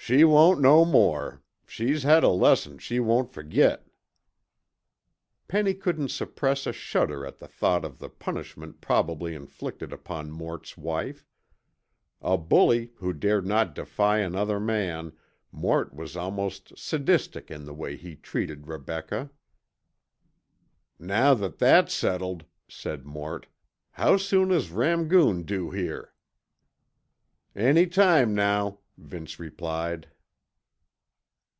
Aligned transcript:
"She 0.00 0.24
won't 0.24 0.58
no 0.62 0.86
more. 0.86 1.42
She's 1.66 2.02
had 2.02 2.24
a 2.24 2.30
lesson 2.30 2.78
she 2.78 2.98
won't 2.98 3.30
fergit." 3.30 3.92
Penny 5.48 5.74
couldn't 5.74 6.08
suppress 6.08 6.66
a 6.66 6.72
shudder 6.72 7.26
at 7.26 7.40
the 7.40 7.46
thought 7.48 7.84
of 7.84 7.98
the 7.98 8.08
punishment 8.08 8.80
probably 8.80 9.34
inflicted 9.34 9.92
upon 9.92 10.30
Mort's 10.30 10.78
wife. 10.78 11.26
A 12.22 12.38
bully 12.38 12.92
who 12.96 13.12
dared 13.12 13.44
not 13.44 13.74
defy 13.74 14.20
another 14.20 14.58
man, 14.58 15.12
Mort 15.52 15.92
was 15.92 16.16
almost 16.16 16.78
sadistic 16.78 17.50
in 17.50 17.66
the 17.66 17.74
way 17.74 17.94
he 17.94 18.16
treated 18.16 18.66
Rebecca. 18.66 19.28
"Now 20.98 21.34
that 21.34 21.58
that's 21.58 21.92
settled," 21.92 22.46
said 22.66 23.04
Mort, 23.04 23.46
"how 23.90 24.16
soon 24.16 24.52
is 24.52 24.70
Rangoon 24.70 25.42
due 25.42 25.70
here?" 25.70 26.14
"Any 27.54 27.86
time 27.86 28.34
now," 28.34 28.78
Vince 29.00 29.38
replied. 29.38 30.08